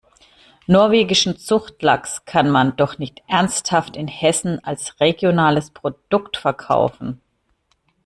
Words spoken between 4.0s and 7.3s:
Hessen als regionales Produkt verkaufen!